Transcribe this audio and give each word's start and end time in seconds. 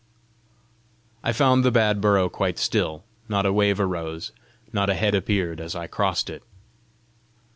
I 1.23 1.31
found 1.31 1.63
the 1.63 1.69
bad 1.69 2.01
burrow 2.01 2.27
quite 2.27 2.57
still; 2.57 3.03
not 3.29 3.45
a 3.45 3.53
wave 3.53 3.79
arose, 3.79 4.31
not 4.73 4.89
a 4.89 4.95
head 4.95 5.13
appeared 5.13 5.61
as 5.61 5.75
I 5.75 5.85
crossed 5.85 6.27
it. 6.27 6.41